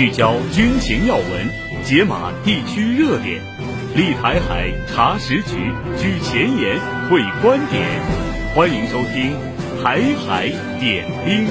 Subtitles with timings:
[0.00, 3.38] 聚焦军情要闻，解码地区热点，
[3.94, 6.80] 立台海查实局，举前沿
[7.10, 7.86] 会观点。
[8.54, 9.36] 欢迎收听
[9.82, 10.48] 《台海
[10.80, 11.46] 点兵》。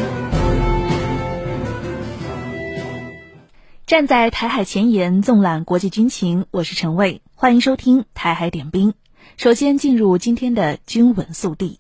[3.86, 7.22] 站在台海前沿，纵览国际军情，我是陈卫。
[7.36, 8.94] 欢迎收听《台海点兵》。
[9.38, 11.80] 首先进入今天的军闻速递。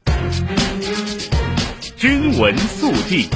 [1.97, 3.27] 军闻速递。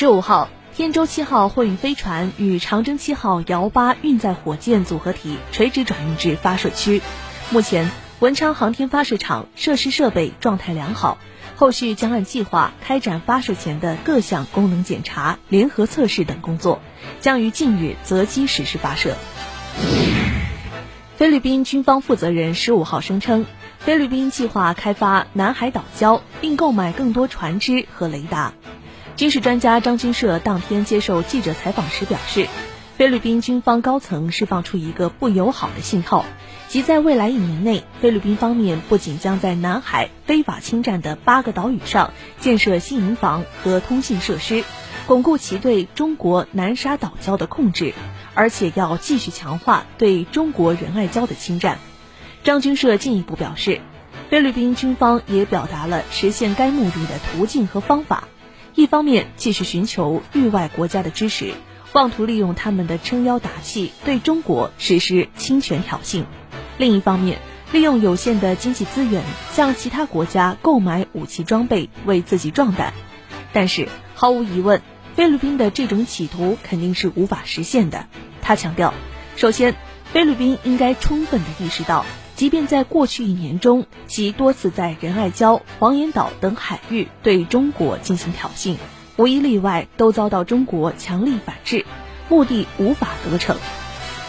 [0.00, 7.02] 十五号，天舟七号货运飞船与长征七号遥八运载火箭组合体垂直转运至发射区。
[7.50, 11.18] 目前，文昌航天发射场设施设备状态良好，
[11.56, 16.80] 后续将按计划开展发射前的各项功能检查、联合测试等工作，
[17.20, 19.16] 将于近日择机实施发射。
[21.16, 23.46] 菲律宾军方负责人十五号声称，
[23.80, 28.52] 菲律宾计划开发南海岛礁，并购买更多船只和雷达。
[29.18, 32.46] 军事专家张军社当天接受记者采访时表示，
[32.96, 36.24] 菲律宾军方高层释放出一个不友好的信号，
[36.68, 44.62] 即在未来一年内，菲律宾方面不仅将在南海非法侵占的八个岛屿上建设新营房和通信设施，
[45.08, 47.94] 巩固其对中国南沙岛礁的控制，
[48.34, 51.78] 而且要继续强化对中国仁爱礁的侵占。
[52.44, 53.80] 张军社进一步表示，
[54.30, 58.28] 菲律宾军方也表达了实现该目的的途径和方法。
[58.78, 61.52] 一方面继续寻求域外国家的支持，
[61.94, 66.22] 妄图利用他们的撑腰打气对中国实施侵权挑衅；
[66.78, 67.40] 另一方面，
[67.72, 72.94] 利用有限的经济资源向其他国家购买武器装备，为自己壮胆。
[73.52, 74.80] 但是毫无疑问，
[75.16, 78.06] 菲律宾的这种企图肯定是无法实现的。
[78.42, 78.94] 他强调，
[79.34, 79.74] 首先，
[80.12, 82.06] 菲律宾应该充分地意识到。
[82.38, 88.76] 即便在过去一年中，其多次在仁爱礁、黄岩岛等海域对中国进行挑衅，
[89.16, 91.84] 无一例外都遭到中国强力反制，
[92.28, 93.56] 目的无法得逞。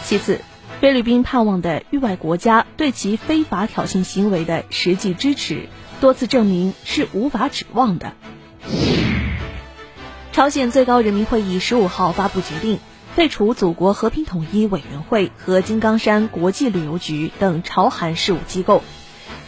[0.02, 0.40] 其次，
[0.80, 5.68] 菲律宾盼望的域外国家对其非法挑衅行为的实际支持，
[6.00, 8.14] 多次证明是无法指望的。
[10.32, 12.80] 朝鲜最高人民会议十五号发布决定。
[13.20, 18.82] 废除祖国和平统一委员会和金刚山国际旅游局等朝韩事务机构。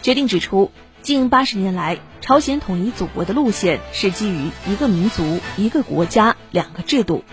[0.03, 0.69] 决定指出，
[1.01, 7.23] 近八十年来，朝鲜统一祖国的路线是基于一个民族、一个国家、两个制度。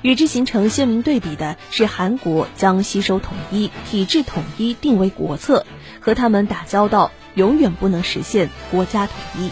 [0.00, 5.66] 与之形成鲜明对比的是，韩国将吸收统一、体制统一定为国策，
[6.00, 9.50] 和他们打交道永远不能实现国家统一。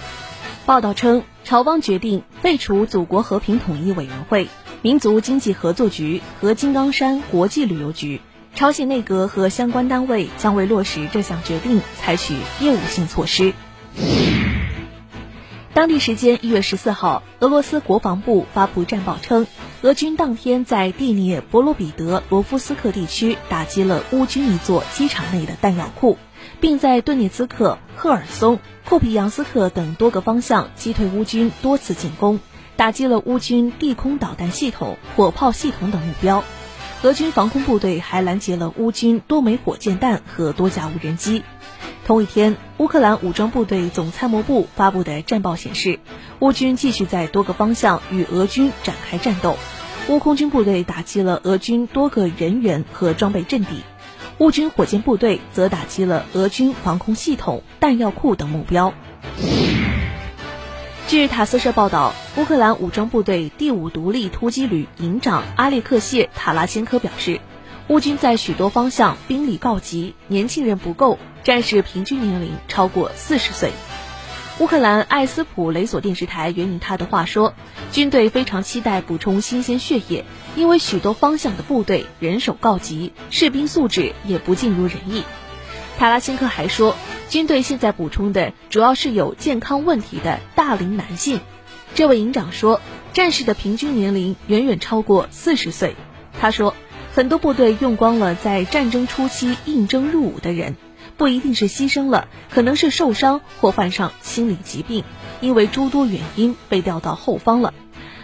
[0.65, 4.49] 报道称，朝方决定废除祖国和平统一委员会。
[4.83, 8.23] 民族经济合作局和金刚山国际旅游局，
[8.55, 13.53] 朝鲜内阁和相关单位将为落实这项决定采取业务性措施。
[15.75, 19.47] 当地时间一月十四号，俄罗斯国防部发布战报称，
[19.83, 26.17] 俄军当天在第聂伯罗彼得罗夫斯克地区打击了乌军一座机场内的弹药库，
[26.59, 28.59] 并在顿涅茨克、赫尔松、
[28.89, 32.41] 库皮扬斯克等多个方向击退乌军多次进攻。
[32.81, 36.45] 打击了乌军地空导弹系统、火炮系统等目标，
[37.03, 41.43] 俄军防空部队还拦截了乌军多枚火箭弹和多架无人机。
[42.07, 46.01] 同一天，乌克兰武装部队总参谋部发布的战报显示，
[46.39, 49.59] 乌军继续在多个方向与俄军展开战斗，
[50.09, 53.83] 乌空军部队打击了俄军多个人员和装备阵地，
[54.39, 58.95] 乌军火箭部队则打击了俄军防空系统、弹药库等目标。
[61.11, 67.41] 据塔斯社报道，乌克兰武装部队第五独立突击旅营长阿列克谢·塔拉先科表示，
[67.89, 73.73] 乌军在许多方向兵力告急，年轻人不够，战士平均年龄超过四十岁。
[74.61, 77.55] 乌克兰艾斯普雷索电视台援引他的话说，
[77.91, 85.25] 军队非常期待补充新鲜血液，因为许多方向的部队人手告急，士兵素质也不尽如人意。
[86.01, 86.97] 塔拉辛科还说，
[87.29, 91.43] 军队现在补充的主要是有健康问题的大龄男性。
[91.95, 92.81] 这位营长说，
[93.13, 95.97] 战士的平均年龄远远超过四十岁。
[96.41, 96.75] 他说，
[97.13, 100.75] 很多部队用光了在战争初期应征入伍的人，
[101.19, 105.05] 不一定是牺牲了，可能是受伤或患上心理疾病，
[105.43, 107.75] 因为诸多原因被调到后方了。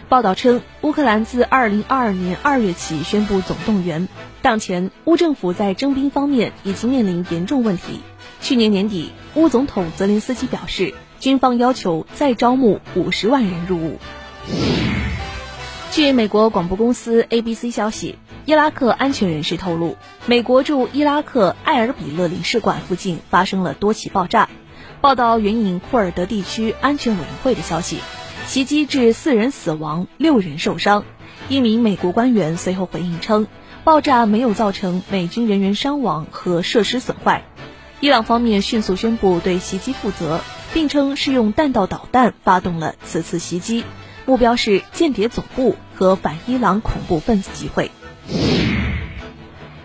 [0.09, 4.07] 报道称，乌克兰自二零二二年二月起宣布总动员。
[4.41, 8.01] 当前，乌政府在征兵方面已经面临严重问题。
[8.41, 13.99] 去年年底，乌总统泽连斯基表示，军方要求再招募五十万人入伍。
[15.91, 24.49] 据美国广播公司 ABC 消息，伊拉克安全人士透露，美国驻伊拉克艾尔比勒领事馆附近发生了多起爆炸。
[25.01, 27.99] 报道援引库尔德地区安全委员会的消息，
[28.47, 31.05] 袭击致四人死亡、六人受伤。
[31.49, 33.47] 一名美国官员随后回应称，
[33.85, 37.45] 爆炸没有造成美军人员伤亡和设施损坏。
[38.01, 40.41] 伊朗方面迅速宣布对袭击负责，
[40.73, 43.85] 并称是用弹道导弹发动了此次袭击，
[44.27, 47.91] 目标是间谍总部和反伊朗恐怖分子集会。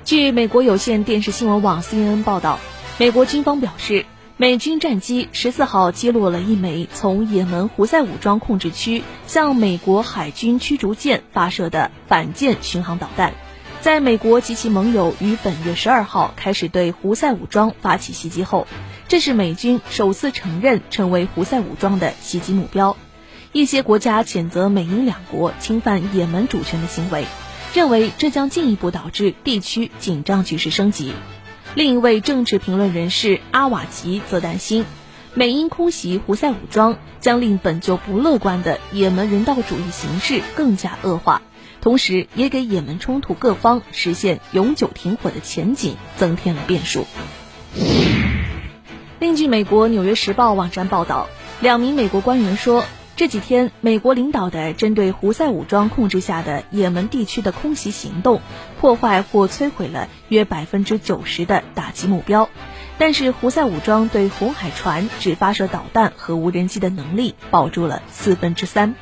[0.05, 2.59] 据美国有线电视新闻网 CNN 报道，
[2.99, 4.05] 美国军方表示。
[4.41, 13.35] 美军战机十四号击落了一枚从也门胡塞武装控制区向美国海军驱逐舰发射的反舰巡航导弹。
[13.81, 18.65] 在美国及其盟友于本月十二号开始对胡塞武装发起袭击后，
[19.07, 22.97] 这是美军首次承认成为胡塞武装的袭击目标。
[23.51, 27.25] 一些国家谴责美英两国侵犯也门主权的行为，
[27.75, 31.13] 认为这将进一步导致地区紧张局势升级。
[31.73, 34.85] 另一位政治评论人士阿瓦吉则担心，
[35.33, 41.41] 美英空袭胡塞武装将令本就不乐观的也门人道主义形势更加恶化，
[41.79, 47.05] 同时也给也门冲突各方实现永久停火的前景增添了变数。
[49.19, 51.29] 另据美国《纽约时报》网站报道，
[51.61, 52.83] 两名美国官员说。
[53.15, 58.41] 这几天，美国领导的针对胡塞武装控制下的也门地区的空袭行动，
[58.79, 62.49] 破坏或摧毁了约百分之九十的打击目标。
[62.97, 68.95] 但是，胡塞武装对红海船只发射导弹和无人机的能力保住了四分之三。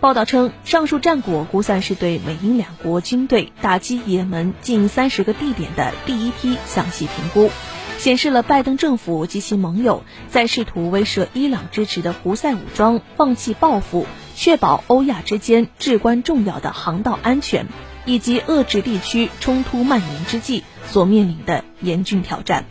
[0.00, 7.50] 报道称，上述战果估算是对美英两国军队打击也门近三十个地点的第一批详细评估。
[7.98, 14.06] 显示了拜登政府及其盟友在试图威慑伊朗支持的胡塞武装放弃报复，
[14.36, 17.66] 确保欧亚之间至关重要的航道安全，
[18.06, 22.64] 以及遏制地区冲突蔓延之际所面临的严峻挑战。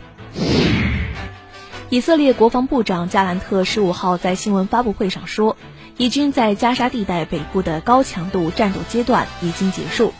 [1.90, 5.58] 以色列国防部长加兰特十五号在新闻发布会上说，
[5.98, 10.14] 以军在加沙地带北部的高强度战斗阶段已经结束。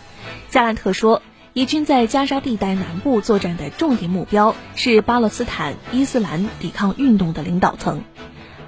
[0.50, 1.22] 加兰特说。
[1.55, 8.03] 以军在加沙地带南部作战的重点目标是巴勒斯坦伊斯兰抵抗运动的领导层，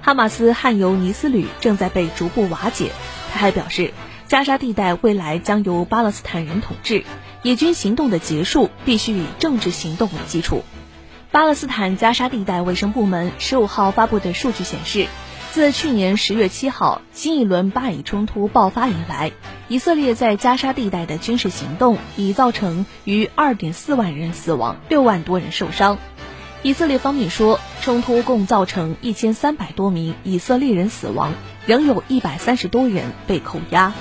[0.01, 2.91] 哈马斯汗尤尼斯旅正在被逐步瓦解。
[3.31, 3.93] 他还表示，
[4.27, 7.05] 加沙地带未来将由巴勒斯坦人统治，
[7.43, 10.63] 以军行动的结束必须以政治行动为基础。
[11.31, 15.07] 巴勒斯坦加沙地带卫生部门十五号发布的数据显示。
[15.51, 19.33] 自去年十月七号新一轮巴以冲突爆发以来，
[19.67, 25.97] 以色列在加沙地带的军事行动已造成逾二点四万人死亡，六万多人受伤。
[26.63, 31.33] 以色列方面说，冲突共造成一千三百多名以色列人死亡，
[31.65, 33.91] 仍有一百三十多人被扣押。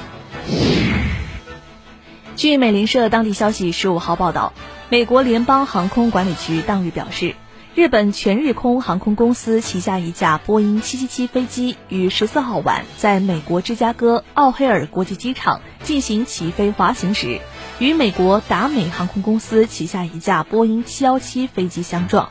[2.37, 4.53] 据美联社当地消息十五号报道，
[4.89, 7.35] 美国联邦航空管理局当日表示。
[7.77, 17.41] 日本全日空航空公司旗下一架波音777飞机于十四号晚在美国芝加哥奥黑尔国际机场进行起飞滑行时，
[17.79, 22.31] 与美国达美航空公司旗下一架波音717飞机相撞。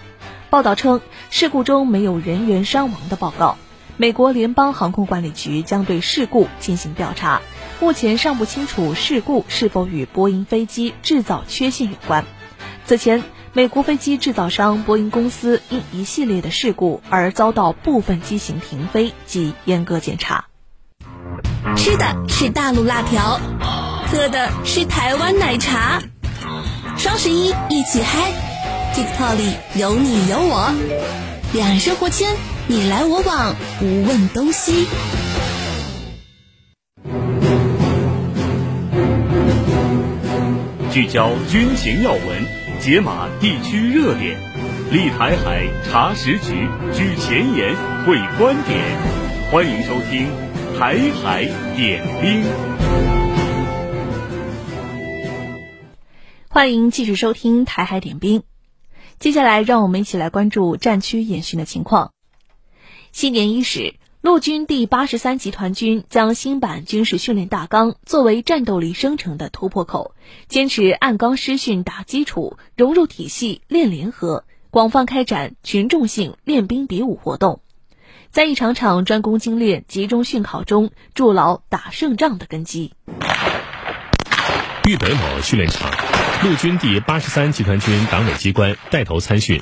[0.50, 1.00] 报道称，
[1.30, 3.58] 事故中没有人员伤亡的报告。
[3.96, 7.42] 美国联邦航空管理局将对事故进行调查，
[7.80, 12.26] 目前尚不清楚事故是否与波音飞机制造缺陷有关。
[12.86, 13.24] 此前。
[13.54, 20.46] 美国飞机制造商波音公司因一系列的事故而遭到部分机型停飞及严格检查。
[21.76, 23.40] 吃的是大陆辣条，
[24.06, 26.00] 喝的是台湾奶茶。
[26.96, 28.32] 双十一一起嗨
[28.94, 30.72] ，TikTok 里有你有我，
[31.54, 32.36] 两人生活圈
[32.68, 34.86] 你来我往，无问东西。
[40.92, 42.59] 聚焦军情要闻。
[42.82, 44.40] 解码地区热点，
[44.90, 48.80] 立台海查实局，举前沿会观点，
[49.52, 50.30] 欢迎收听
[50.80, 51.44] 《台海
[51.76, 52.42] 点兵》。
[56.48, 58.40] 欢迎继续收听《台海点兵》。
[59.20, 62.14] 接下来，让我们一起来关注战区演训的情况。
[63.12, 63.96] 新年伊始。
[64.22, 70.14] 陆军第八十三集团军将新版军事训练大纲作为战斗力生成的突破口，
[70.50, 77.62] 坚持按纲施训打基础，融入体系练联合，广泛开展群众性练兵比武活动，
[78.30, 82.92] 在一场场专攻精练、集中训考中筑牢打胜仗的根基。
[84.86, 85.90] 豫北某训练场，
[86.44, 89.62] 陆军第八十三集团军党委机关带头参训，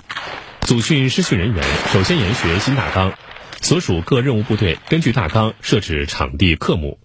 [0.61, 3.13] 组训施训人员首先研学新大纲。
[3.61, 6.99] 所属各任务部队根据大纲设置场地科目，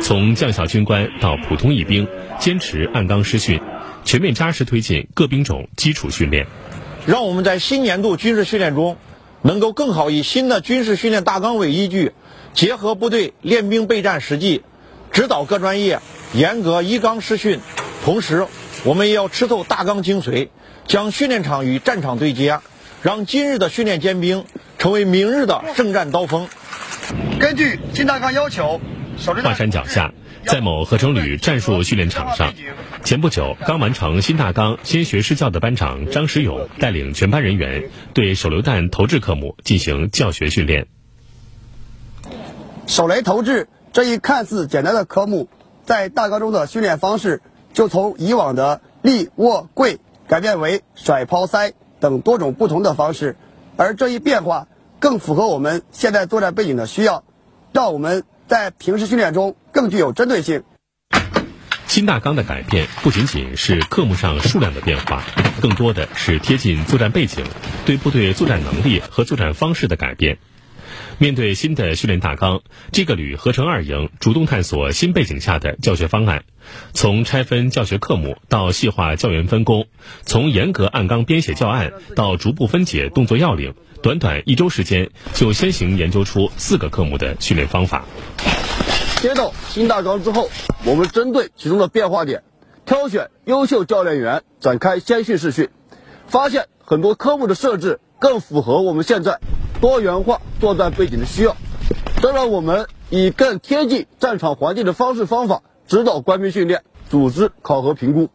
[0.00, 2.06] 从将校军官到普通一兵，
[2.38, 3.60] 坚持按纲施训，
[4.04, 6.46] 全面扎实推进各兵种基础训练。
[7.06, 8.96] 让我们在新年度军事训练中，
[9.42, 12.12] 能够更好以新的军事训练大纲为依据，
[12.52, 14.62] 结合部队练兵备战实际，
[15.10, 16.00] 指导各专业
[16.32, 17.60] 严格依纲施训。
[18.04, 18.46] 同时，
[18.84, 20.48] 我们也要吃透大纲精髓，
[20.86, 22.60] 将训练场与战场对接，
[23.02, 24.44] 让今日的训练尖兵
[24.84, 26.46] 成为明日的圣战刀锋。
[27.40, 28.82] 根据新大纲要求，
[29.42, 30.12] 华山脚下，
[30.44, 32.52] 在某合成旅战术训练场上，
[33.02, 40.86] 前不久刚完成新大纲先学施教的班长张石勇带领全班人员对手榴弹投掷科目进行教学训练。
[42.86, 45.48] 手雷投掷这一看似简单的科目，
[45.86, 47.40] 在大纲中的训练方式
[47.72, 49.98] 就从以往的立、卧、跪
[50.28, 53.38] 改变为甩、抛、塞等多种不同的方式，
[53.78, 54.68] 而这一变化
[55.04, 57.24] 更符合我们现在作战背景的需要，
[57.74, 60.62] 让我们在平时训练中更具有针对性。
[61.86, 65.22] 新大纲的改变不仅仅是科目上数量的变化，
[65.60, 67.44] 更多的是贴近作战背景，
[67.84, 70.38] 对部队作战能力和作战方式的改变。
[71.18, 76.44] 面对新的训练大纲，这个旅合成二营主动探索新背景下的教学方案，
[76.92, 79.86] 从拆分教学科目到细化教员分工，
[80.24, 88.04] 从严格按纲编写教案到逐步分解动作要领，短短一周时间就先行研究出四个科目的训练方法。
[89.20, 90.50] 接到新大纲之后，
[90.84, 92.42] 我们针对其中的变化点，
[92.84, 95.70] 挑选优秀教练员展开先训试训，
[96.26, 99.40] 发现很多科目的设置更符合我们现在。
[99.84, 101.54] 多元化作战背景的需要，
[102.16, 108.30] 这让我们以更贴近战场环境的方式方法指导官兵训练、组织考核评估。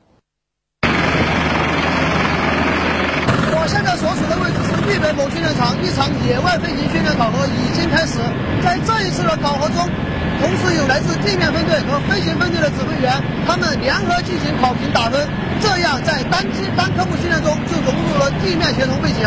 [0.85, 8.19] 我现在所处的位置是绿北某训练场，一场野外飞行训练考核已经开始。
[8.61, 9.89] 在这一次的考核中，
[10.37, 15.27] 同时有来自地面分队和飞行分队的指挥员，他们联合进行考评打分，
[15.59, 19.25] 这样在单机单科目训练中就融入了地面协同背景。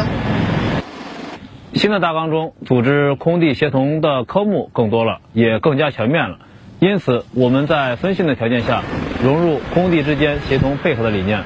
[1.82, 6.38] 新的大纲中，组织空地协同的科目更多了，也更加全面了。
[6.78, 8.84] 因此，我们在分训的条件下，
[9.20, 11.42] 融入空地之间协同配合的理念。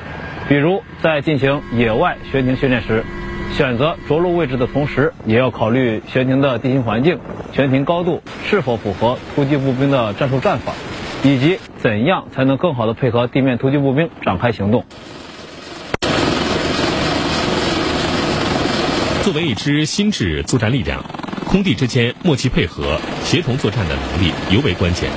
[0.47, 3.03] 比如，在进行野外悬停训练时，
[3.53, 7.19] 选择着陆位置的同时，也要考虑悬停的地形环境、
[7.55, 10.75] 悬停高度是否符合突击步兵的战术战法，
[11.25, 14.85] 以及怎样才能更好地配合地面突击步兵展开行动。
[19.27, 21.05] 作为一支新制作战力量，
[21.47, 25.11] 空地之间默契配合、协同作战的能力尤为关键。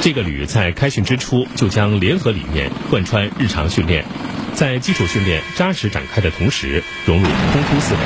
[0.00, 4.06] 这个旅在开训之初就将联合理念贯穿日常训练，
[4.54, 8.00] 在基础训练扎实展开的同时，融入空突思维。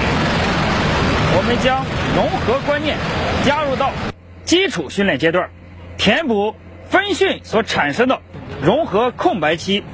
[1.37, 2.97] 我们将融合观念
[3.45, 3.92] 加入到
[4.45, 5.50] 基础训练阶段，
[5.97, 6.57] 填补
[6.90, 8.23] 分训所产生的
[8.61, 9.85] 融合空白期，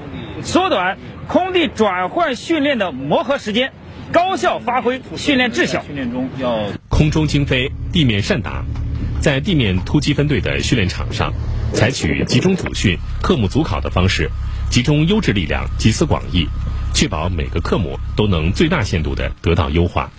[0.42, 0.96] 缩短
[1.28, 3.74] 空地转换训练的磨合时间。
[4.12, 5.82] 高效发挥训练质效。
[5.86, 8.64] 训练中要空中精飞，地面善打。
[9.20, 11.32] 在地面突击分队的训练场上，
[11.72, 14.30] 采取集中组训、科目组考的方式，
[14.70, 16.46] 集中优质力量，集思广益，
[16.92, 20.10] 确保每个科目都能最大限度地得到优化。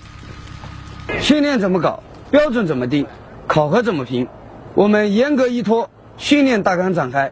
[1.21, 2.01] 训练怎么搞，
[2.31, 3.05] 标准怎么定，
[3.45, 4.27] 考核怎么评，
[4.73, 7.31] 我们严格依托训练大纲展开。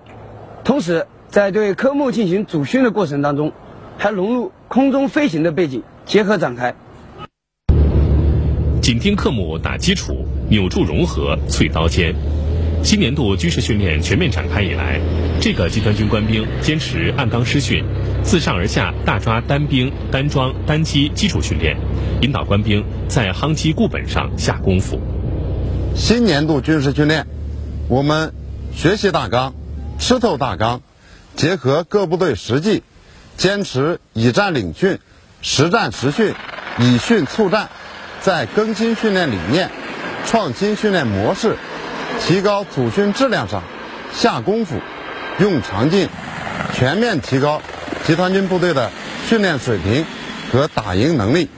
[0.63, 3.51] 同时，在对科目进行组训的过程当中，
[3.97, 5.81] 还融入空中飞行的背景。
[6.05, 6.75] 结合展开，
[8.81, 12.13] 紧盯科目打基础，扭住融合淬刀尖。
[12.83, 14.99] 新年度军事训练全面展开以来，
[15.39, 17.85] 这个集团军官兵坚持按纲施训，
[18.21, 21.77] 自上而下大抓单兵、单装、单机基础训练，
[22.21, 24.99] 引导官兵在夯基固本上下功夫。
[25.95, 27.25] 新年度军事训练，
[27.87, 28.33] 我们
[28.75, 29.53] 学习大纲，
[29.97, 30.81] 吃透大纲，
[31.37, 32.83] 结合各部队实际，
[33.37, 34.99] 坚持以战领训。
[35.45, 36.33] 实战实训，
[36.79, 37.69] 以训促战，
[38.21, 39.69] 在更新训练理念、
[40.25, 41.57] 创新训练模式、
[42.21, 43.61] 提高组训质量上
[44.13, 44.77] 下功夫，
[45.39, 46.07] 用长劲，
[46.73, 47.61] 全面提高
[48.05, 48.89] 集团军部队的
[49.27, 50.05] 训练水平
[50.49, 51.49] 和打赢能力。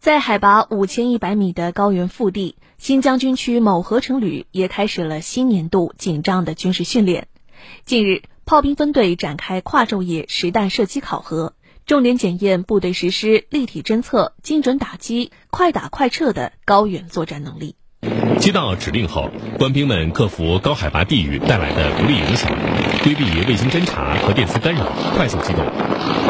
[0.00, 7.28] 在海拔五千一百米的高原腹地，新疆军区某合成旅也开始了新年度紧张的军事训练。
[7.84, 11.52] 近日，炮兵分队展开跨昼夜实弹射击考核。
[11.86, 17.74] 重点检验部队实施立体侦测、精准打击、快打快撤的高原作战能力。
[18.38, 22.50] 接到指令后，官兵们克服高海拔地域带来的不利影响，
[23.02, 24.86] 规避卫星侦察和电磁干扰，
[25.16, 25.64] 快速机动。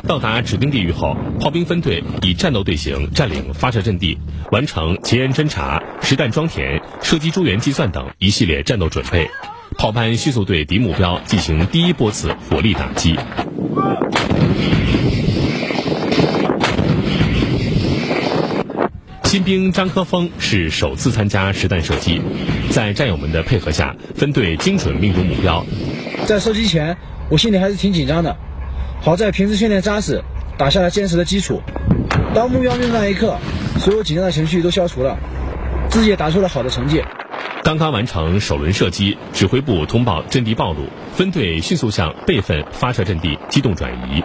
[0.06, 4.18] 到达指定地域后，炮兵分队以战斗队形占领发射阵地，
[4.50, 9.30] 完成前沿侦察、实弹装填、射击诸元计算等一系列战斗准备。
[9.78, 13.16] 炮班迅速对敌目标进行第一波次火力打击。
[19.32, 22.20] 新兵张科峰是首次参加实弹射击，
[22.68, 25.64] 在战友们的配合下，分队精准命中目标。
[26.26, 26.94] 在射击前，
[27.30, 28.36] 我心里还是挺紧张的，
[29.00, 30.22] 好在平时训练扎实，
[30.58, 31.62] 打下了坚实的基础。
[32.34, 33.38] 当目标命中那一刻，
[33.78, 35.16] 所有紧张的情绪都消除了，
[35.88, 37.02] 自己也打出了好的成绩。
[37.64, 44.22] 刚刚完成首轮射击，指挥部通报阵地暴露，分队迅速向备份发射阵地机动转移。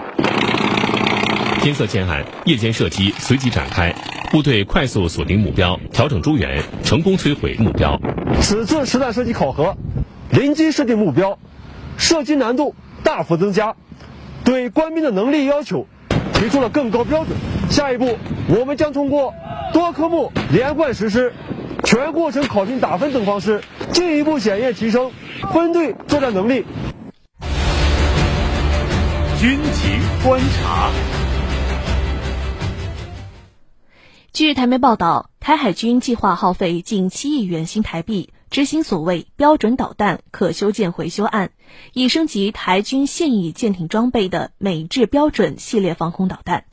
[1.61, 3.95] 天色渐暗，夜间射击随即展开，
[4.29, 7.99] 部队快速锁定目标，调整诸元，成功摧毁目标。
[8.41, 9.77] 此次实弹射击考核，
[10.29, 11.39] 临机设定目标，
[11.97, 13.75] 射击难度大幅增加，
[14.43, 15.87] 对官兵的能力要求
[16.33, 17.37] 提出了更高标准。
[17.69, 18.17] 下一步，
[18.49, 19.33] 我们将通过
[19.73, 21.33] 多科目连贯实施。
[21.83, 23.61] 全过程考评打分等方式，
[23.93, 25.11] 进一步检验提升
[25.53, 26.65] 分队作战能力。
[29.39, 30.89] 军情观察。
[34.37, 41.49] 据台媒报道，台海军计划耗费近七亿元新台币执行所谓标准导弹可修建回修案，
[41.91, 46.65] 以升级台军现役舰艇装备的美制标准系列防空导弹。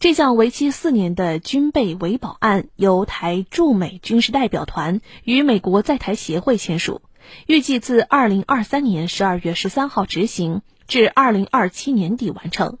[0.00, 7.02] 这项为期四年的军备维保案由台驻美军事代表团与美国在台协会签署，
[7.46, 12.78] 预计自二零二三年十二月十三号执行，至二零二七年底完成，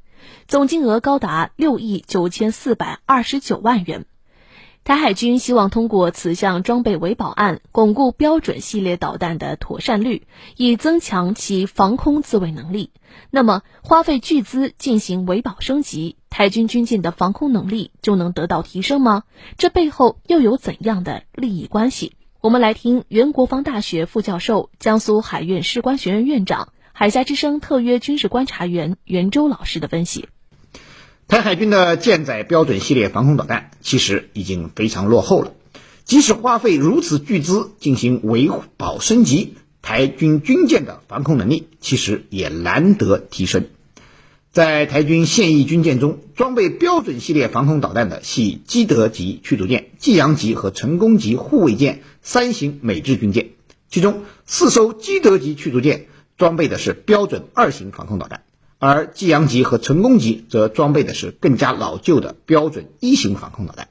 [0.48, 4.06] 总金额高达六亿九千四百二十九万元。
[4.84, 12.90] 台海军希望通过此项装备维保案，巩固标准系列导弹的妥善率，以增强其防空自卫能力。
[13.30, 19.22] 那么，花费巨资进行维保升级，台军军舰的防空能力就能得到提升吗？
[19.56, 22.16] 这背后又有怎样的利益关系？
[22.40, 30.28] 我们来听原国防大学副教授、江苏海院士官学院院长、海峡之声特约军事观察员袁周老师的分析。
[31.28, 35.54] 台海军的舰载标准系列防空导弹其实已经非常落后了，
[36.04, 43.66] 即使花费如此巨资进行维保升级，台军军舰的防空能力其实也难得提升。
[44.50, 53.52] 在台军现役军舰中，装备标准系列防空导弹的系基德级驱逐舰、济阳级和成功级护卫舰三型美制军舰，
[53.88, 58.42] 其中四艘基德级驱逐舰装备的是标准二型防空导弹。
[58.84, 63.86] 而济阳级和成功级则装备的是更加老旧的标准一型防空导弹。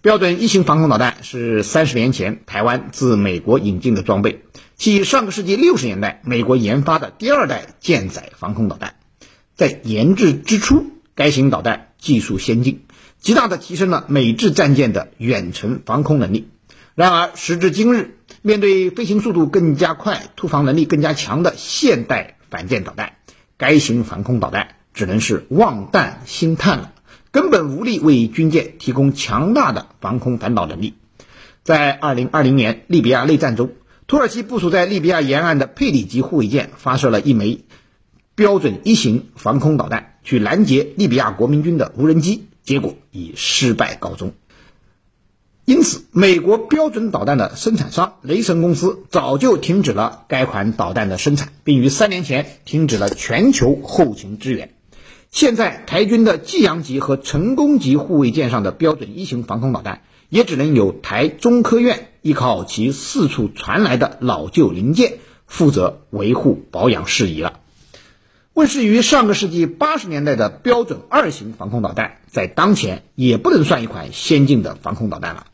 [0.00, 4.42] 标准一型防空导弹是三十年前台湾自美国引进的装备，
[4.76, 8.96] 系上个世纪六十年代美国研发的第二代舰载防空导弹。
[9.54, 12.86] 在研制之初，该型导弹技术先进，
[13.20, 16.48] 极大地提升了美制战舰的远程防空能力。
[16.96, 23.12] 然而，时至今日，面对飞行速度更加快、突防能力更加强的现代反舰导弹，
[23.58, 26.92] 该型防空导弹只能是望弹兴叹了，
[27.32, 30.94] 根本无力为军舰提供强大的防空反导能力。
[31.64, 33.72] 在二零二零年利比亚内战中，
[34.06, 37.64] 土耳其部署在利比亚沿岸的佩里级护卫舰发射了一枚
[38.34, 44.32] 标准一型防空导弹，去拦截利比亚国民军的无人机，结果以失败告终。
[45.68, 54.72] 因此，美国标准导弹的生产商雷神公司早就停止了该款导弹的生产，并于三年前停止了全球后勤支援。
[55.30, 60.00] 现在，台军的济阳级和成功级护卫舰上的标准一型防空导弹，
[60.30, 67.60] 也只能由台中科院依靠其四处传来的老旧零件，负责维护保养事宜了。
[68.54, 75.44] 问世于上个世纪八十年代的标准二型防空导弹，在当前也不能算一款先进的防空导弹了。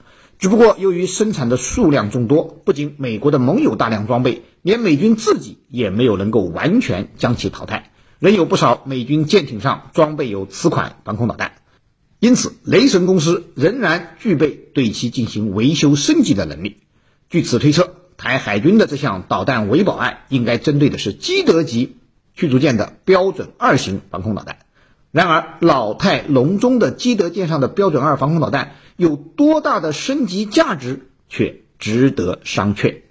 [0.45, 11.53] 只不过，由于生产的数量众多，不仅美国的盟友大量装备，连美军自己也没有能够完全将其淘汰，仍有不少美军舰艇上装备有此款防空导弹。
[12.19, 16.77] 因此，雷神公司仍然具备对其进行维修升级的能力。
[17.31, 21.97] 据此推测，台海军的这项导弹维保案应该针对的是基德级
[22.35, 24.59] 驱逐舰的标准二型防空导弹。
[25.15, 33.03] 然而，老态龙钟的基德舰上的标准二防空导弹有多大的升级价值，却值得商榷。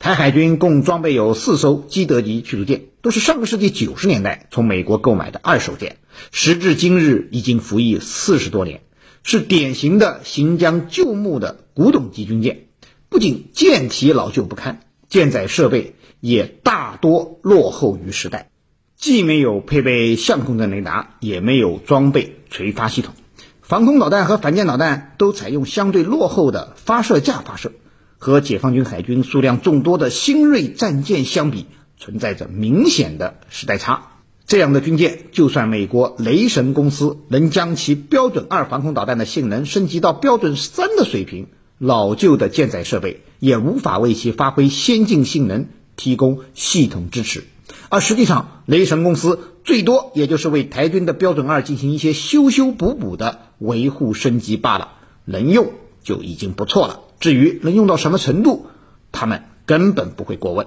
[0.00, 5.98] 台海军共装备有四艘基德级驱逐舰，都是上个世纪九十年代从美国购买的二手舰，
[6.32, 8.80] 时至今日已经服役四十多年，
[9.22, 12.64] 是典型的行将就木的古董级军舰。
[13.08, 18.50] 不仅舰体老旧不堪，舰载设备也大多落后于时代。
[18.98, 23.14] 既没有配备相控阵雷达，也没有装备垂发系统，
[23.62, 27.70] 防空导弹和反舰导弹都采用相对落后的发射架发射，
[28.18, 34.14] 和解放军海军数量众多的新锐战舰相比，存在着明显的时代差。
[34.48, 41.46] 这样的军舰，就算美国雷神公司能将其标准二防空导弹的性能升级到标准三的水平，
[41.78, 47.44] 老旧的舰载设备也无法为其发挥先进性能提供系统支持。
[47.88, 54.92] 而实际上，雷神公司最多也就是为台军的标准二进行一些修修补补的维护升级罢了，
[55.24, 55.72] 能用
[56.02, 57.00] 就已经不错了。
[57.20, 58.66] 至于能用到什么程度，
[59.10, 60.66] 他们根本不会过问。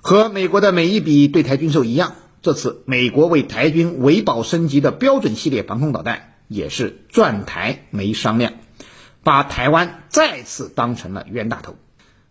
[0.00, 2.14] 和美国的每一笔对台军售一样。
[2.40, 8.52] 这次美国为台军维保升级的标准系列防空导弹，也是转台没商量，
[9.24, 11.74] 把台湾再次当成了冤大头。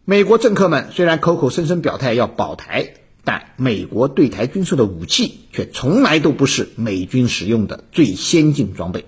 [0.05, 2.93] 美国政客们虽然口口声声表态要保台，
[3.27, 9.03] 但美国对台军售的武器却从来都不是美军使用的最先进装备。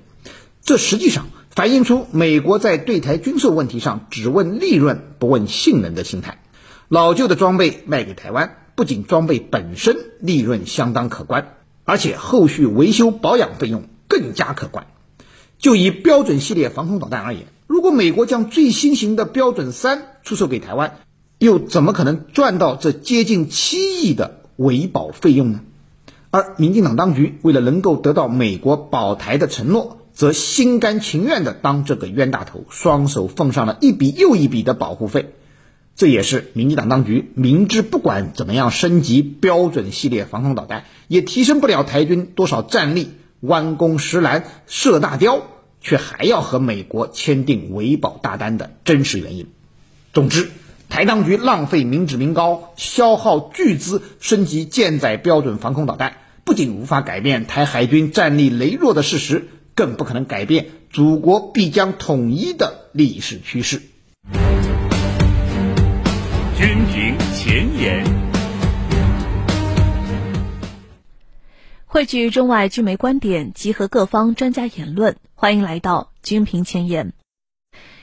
[0.62, 6.43] 这实际上反映出美国在对台军售问题上只问利润不问性能的心态。
[6.89, 8.58] 老旧的装备卖给台湾。
[8.75, 14.88] 不仅装备本身利润相当可观，而且后续维修保养费用更加可观。
[15.58, 20.99] 就以标准系列防空导弹而言，如果美国将最新型的标准三出售给台湾，
[21.39, 25.62] 又怎么可能赚到这接近七亿的维保费用呢？
[26.30, 35.34] 而民进党当局为了能够得到美国保台的承诺，则心甘情愿地当这个冤大头，双手奉上了一笔又一笔的保护费。
[35.95, 45.41] 这也是民进党当局明知不管怎么样升级标准系列防空导弹，也提升不了台军多少战力，弯弓石拦射大雕，
[45.82, 49.47] 却还要和美国签订维保大单的真实原因。
[50.13, 50.52] 总之，
[50.89, 63.82] 台当局浪费民脂民膏，消耗巨资升级舰载标准防空导弹，不仅无法改变台海军战力羸弱的事实，更不可能改变祖国必将统一的历史趋势。
[66.58, 68.04] 军评前沿，
[71.86, 75.15] 汇聚中外军媒观点，集合各方专家言论。
[75.36, 77.13] 欢迎来到军评前沿。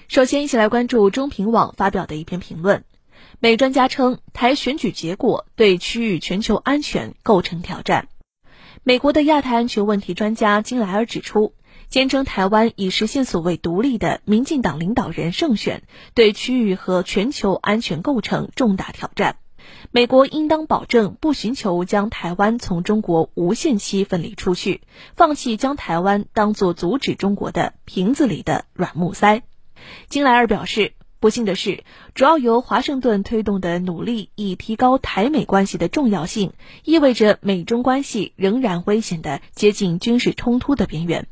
[0.08, 2.84] 首先，一起来关注中评网发表的一篇评论。
[3.40, 8.08] 美专家称，台选举结果对区域全球安全构成挑战。
[8.84, 11.52] 美国的亚太安全问题专家金莱尔指出。
[11.88, 19.36] 坚称台湾已实现所谓独立的民进党领导人胜选，对区域和全球安全构成重大挑战。
[19.92, 24.82] 美国应当保证不寻求将台湾从中国无限期分离出去，
[25.14, 29.42] 放弃将台湾当作阻止中国的瓶子里的软木塞。
[30.08, 31.84] 金莱尔表示，不幸的是，
[32.14, 36.52] 主要由华盛顿推动的努力以提高台美关系的重要性，
[36.84, 41.26] 意味着美中关系仍然危险地接近军事冲突的边缘。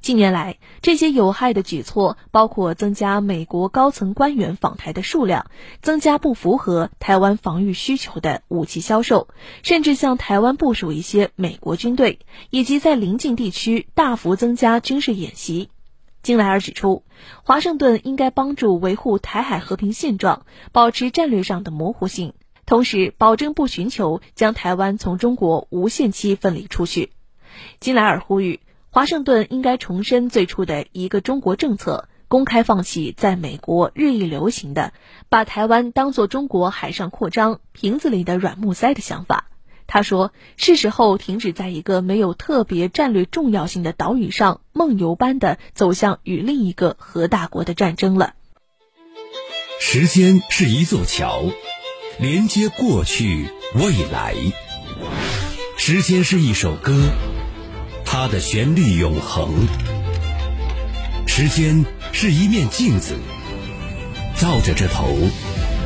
[0.00, 5.50] 近年来，这些有害的举措包括增加美国高层官员访台的数量，
[5.82, 9.28] 增加不符合台湾防御需求的武器销售，
[9.62, 12.18] 甚至向台湾部署一些美国军队，
[12.50, 15.68] 以及在邻近地区大幅增加军事演习。
[16.22, 17.04] 金莱尔指出，
[17.42, 22.34] 华盛顿应该帮助维护台海和平现状，保持战略上的模糊性，
[22.66, 27.12] 同时保证不寻求将台湾从中国无限期分离出去。
[27.80, 28.60] 金莱尔呼吁。
[28.90, 34.94] 华盛顿应该重申最初的一个中国政策，公开放弃在美国日益流行的
[35.28, 39.47] 把台湾当作中国海上扩张瓶子里的软木塞的想法。
[39.88, 48.34] 他说：“是时候停止在一个没有特别战略重要性的岛屿上梦游般的走向与另一个核大国的战争了。”
[49.80, 51.42] 时间是一座桥，
[52.20, 54.34] 连接过去未来。
[55.78, 56.92] 时间是一首歌。
[58.04, 59.66] 它的旋律永恒，
[61.26, 63.14] 时间是一面镜子，
[64.36, 65.06] 照着这头，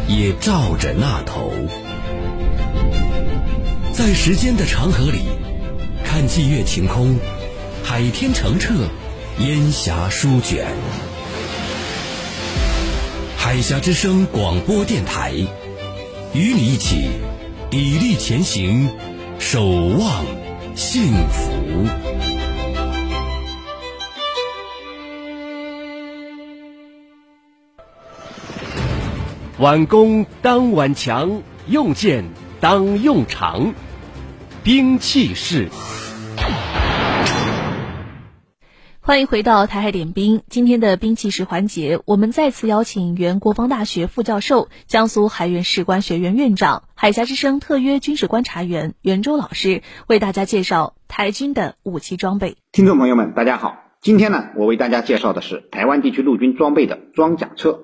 [0.09, 1.53] 也照着那头。
[4.05, 5.21] 在时间的长河里，
[6.03, 7.17] 看霁月晴空，
[7.85, 8.75] 海天澄澈，
[9.39, 10.67] 烟霞舒卷。
[13.37, 15.33] 海峡之声广播电台，
[16.35, 17.11] 与你一起
[17.71, 18.91] 砥砺前行，
[19.39, 20.25] 守望
[20.75, 21.53] 幸福。
[29.59, 32.25] 挽弓当挽强，用箭
[32.61, 33.73] 当用长，
[34.65, 35.69] 兵器室。
[39.01, 52.57] 欢迎回到台海点兵，今天的兵器室环节，我们再次邀请原国防大学副教授、江苏海院士官学院院长、海峡之声特约军事观察员袁周老师，为大家介绍台军的武器装备。
[52.71, 57.81] 听众朋友们，大家好，今天呢，我为大家介绍的是台湾地区陆军装备的装甲车。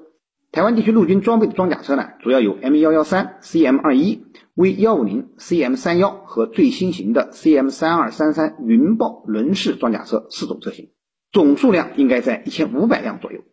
[0.50, 4.24] 台湾地区陆军装备的装甲车呢，主要有 M 幺幺三、CM 二一、
[4.58, 10.90] V 幺五零 CM 三幺和最新型的 CM 三二三三云豹轮式装甲车四种车型，
[11.30, 13.44] 总数量应该在一千五百辆左右。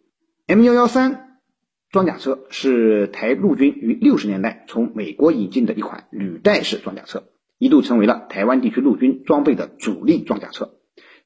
[0.48, 1.38] M 幺幺三
[1.91, 7.26] 装甲车是台陆军于六十年代从美国引进的一款履带式装甲车，
[7.60, 10.72] 一度成为了台湾地区陆军装备的主力装甲车。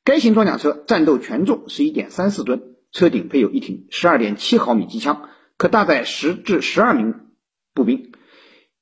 [0.04, 7.16] 该型装甲车战斗全重十一点三四吨，车顶配有一挺十二点七毫米机枪，可搭载十至十二名
[7.74, 8.12] 步兵。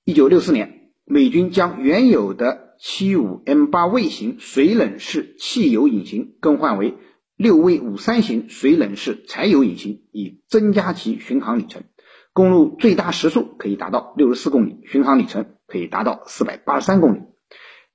[0.04, 0.77] 一九六四年。
[1.10, 6.96] 美军将原有的 75M8 卫型水冷式汽油引擎更换为
[7.38, 11.84] 6V53 型水冷式柴油引擎，以增加其巡航里程。
[12.34, 17.20] 公路最大时速可以达到64公里，巡航里程可以达到483公里。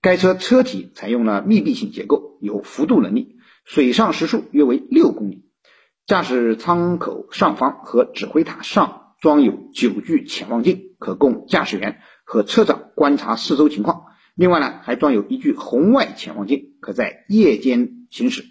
[0.00, 5.44] 该车车体采用了密闭性结构，有浮渡能力，水上时速约为6公里。
[6.06, 12.00] 驾驶舱口上方和指挥塔上装有九具潜望镜，可供驾驶员。
[12.24, 14.04] 和车长观察四周情况。
[14.34, 18.44] 另外呢，还装有一具红外潜望镜，可在夜间行驶。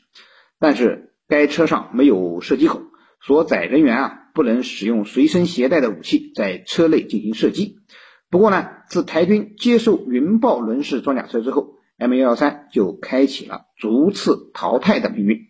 [0.59, 2.81] 但是该车上没有射击口，
[3.21, 7.79] 所载人员啊不能使用随身携带的武器在车内进行射击。
[8.29, 15.47] 不过呢，自台军接受云豹轮式装甲车之后，M 幺幺三就开启了逐次淘汰的命运。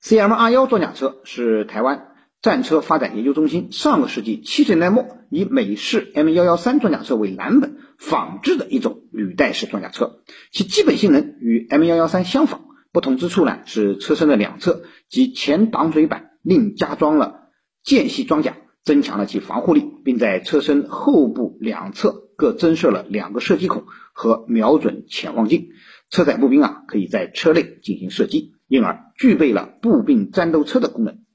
[0.00, 2.12] CM 二幺装甲车是台湾。
[2.42, 10.20] 战车发展研究中心上个世纪七十年代末以美式 M 幺幺三装甲车为蓝本仿制的一种履带式装甲车，
[10.52, 12.60] 其基本性能与 M 幺幺三相仿，
[12.92, 17.48] 不同之处呢是车身的两侧及前挡水板另加装了
[17.82, 25.70] 间隙装甲，增强了其防护力，并在车身后部两侧各增设了两个射击孔和瞄准潜望镜，
[26.10, 31.25] 车载步兵啊可以在车内进行射击，因而具备了步兵战斗车的功能。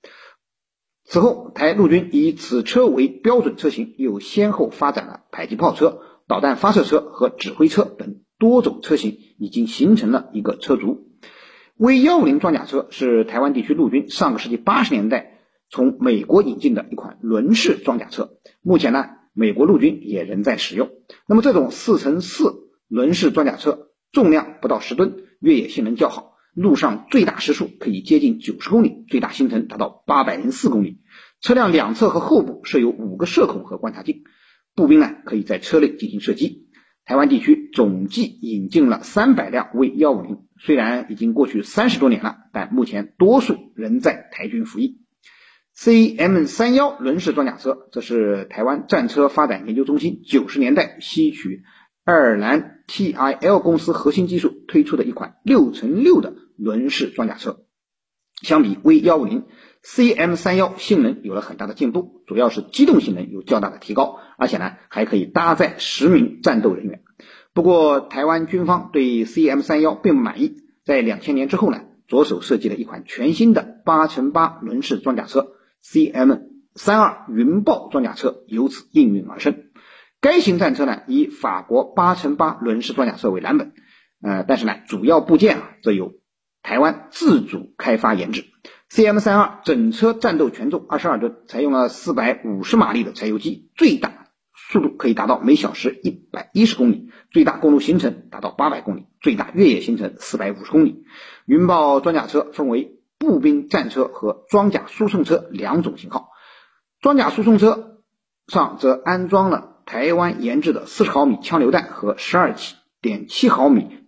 [1.12, 11.10] 此后，台陆军以此车为标准车型，又先后发展了迫击炮车、导弹发射车和指挥车等多种车型，已经形成了一个车族。
[11.76, 20.92] V 幺五零装甲车是台湾地区陆军上个世纪八十年代从美国引进的一款轮式装甲车，目前呢，美国陆军也仍在使用。
[21.28, 26.31] 那么，这种四乘四轮式装甲车重量不到十吨，越野性能较好。
[26.54, 31.00] 路上最大时速可以接近九十公里，最大行程达到八百零四公里。
[31.40, 34.24] 车辆两侧和后部设有五个射孔和观察镜，
[34.76, 36.68] 步兵呢可以在车内进行射击。
[37.04, 45.00] 台湾地区总计引进了三百辆 V 幺五零，虽然已经过去三十多年了，但目前多数仍在台军服役。
[45.76, 51.64] CM 三幺轮式装甲车，这是台湾战车发展研究中心九十年代吸取
[52.04, 57.64] 爱尔兰 TIL 公司核心技术推出的一款六乘六的轮式装甲车，
[58.44, 59.46] 相比 V 幺五零
[59.84, 67.02] ，CM 三幺性能有了很大的进步，主要是机动性能有较大的提高，而且呢还可以搭载十名战斗人员。
[67.54, 76.42] 不过台湾军方对 CM 三幺并不满意，在两千年之后呢，着手设计了一款全新的八乘八轮式装甲车 CM
[76.76, 79.64] 三二云豹装甲车，由此应运而生。
[80.22, 83.74] 该型战车呢，以法国八乘八轮式装甲车为蓝本，
[84.22, 86.14] 呃，但是呢，主要部件啊，则由
[86.64, 88.46] 台湾自主开发研制。
[88.90, 101.06] CM 三二整车战斗权重二十二吨，采用了四百五十马力的柴油机，最大速度可以达到每小时一百一十公里，最大公路行程达到八百公里，最大越野行程四百五十公里。
[101.46, 106.30] 云豹装甲车分为步兵战车和装甲输送车两种型号，
[107.00, 108.02] 装甲输送车
[108.48, 109.70] 上则安装了。
[109.84, 112.56] 台湾研制的四十毫米枪榴弹和十二
[113.02, 114.06] 点七毫米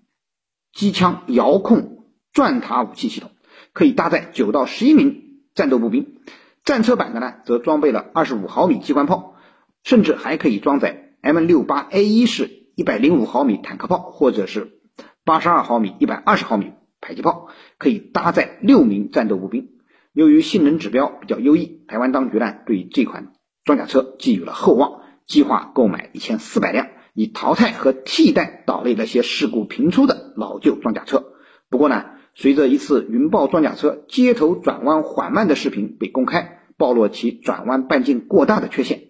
[0.72, 1.93] 机枪遥控
[2.34, 3.32] 钻塔武器系统，
[3.74, 6.18] 可以搭载九到十一名战斗步兵。
[6.64, 9.36] 战车版的呢，则装备了二十五毫米机关炮，
[9.84, 14.80] 甚至还可以装载 M 六八 A 一式一百零五毫米坦克炮，或者是
[15.24, 19.70] 八十二毫米一百二十毫米迫击炮，可以搭载六名战斗步兵。
[20.12, 25.02] 由于性能指标比较优异，台湾当局呢对这款装甲车寄予了厚望。
[25.26, 31.24] 计划购买一千四百辆，以淘汰和替代岛内那些事故频出的老旧装甲车。
[31.70, 32.04] 不过呢，
[32.36, 39.04] 随着一次云豹装甲车接头转弯缓慢的视频被公开，暴露其转弯半径过大的缺陷，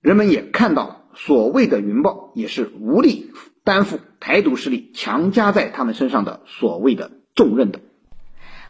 [0.00, 3.30] 人们也看到了所谓的云豹也是无力
[3.64, 7.80] 担负台独势力强加在他们身上的所谓的重任的。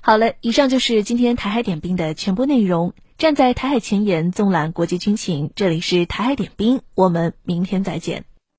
[0.00, 2.92] 好了，以上就是今天台海点兵的全部内容。
[3.16, 5.50] 站在台海前沿，纵览国际军情。
[5.54, 8.24] 这里是台海点兵，我们明天再见。